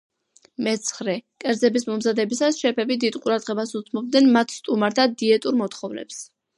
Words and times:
მეცხრე, 0.67 1.13
კერძების 1.43 1.85
მომზადებისას 1.91 2.59
შეფები 2.63 2.99
დიდ 3.05 3.21
ყურადღებას 3.29 3.77
უთმობდნენ 3.83 4.35
მათ 4.41 4.59
სტუმართა 4.59 5.11
დიეტურ 5.25 5.65
მოთხოვნებს. 5.65 6.25